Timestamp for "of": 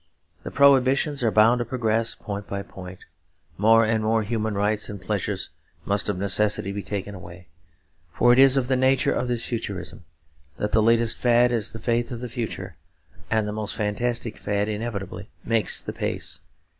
6.09-6.17, 8.57-8.67, 9.13-9.27, 12.11-12.19